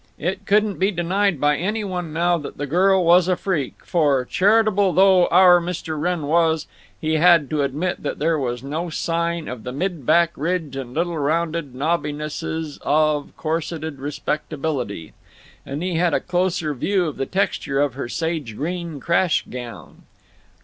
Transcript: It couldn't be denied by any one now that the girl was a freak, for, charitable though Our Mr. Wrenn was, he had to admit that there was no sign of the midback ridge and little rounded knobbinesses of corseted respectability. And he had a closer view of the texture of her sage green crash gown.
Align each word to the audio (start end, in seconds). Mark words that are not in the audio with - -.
It 0.17 0.47
couldn't 0.47 0.79
be 0.79 0.89
denied 0.89 1.39
by 1.39 1.57
any 1.57 1.83
one 1.83 2.11
now 2.11 2.35
that 2.39 2.57
the 2.57 2.65
girl 2.65 3.05
was 3.05 3.27
a 3.27 3.35
freak, 3.35 3.85
for, 3.85 4.25
charitable 4.25 4.93
though 4.93 5.27
Our 5.27 5.59
Mr. 5.61 5.95
Wrenn 6.01 6.23
was, 6.25 6.65
he 6.99 7.17
had 7.17 7.51
to 7.51 7.61
admit 7.61 8.01
that 8.01 8.17
there 8.17 8.39
was 8.39 8.63
no 8.63 8.89
sign 8.89 9.47
of 9.47 9.61
the 9.63 9.71
midback 9.71 10.29
ridge 10.35 10.75
and 10.75 10.95
little 10.95 11.19
rounded 11.19 11.75
knobbinesses 11.75 12.79
of 12.81 13.37
corseted 13.37 13.99
respectability. 13.99 15.13
And 15.67 15.83
he 15.83 15.97
had 15.97 16.15
a 16.15 16.19
closer 16.19 16.73
view 16.73 17.05
of 17.05 17.17
the 17.17 17.27
texture 17.27 17.79
of 17.79 17.93
her 17.93 18.09
sage 18.09 18.55
green 18.55 18.99
crash 18.99 19.45
gown. 19.51 20.01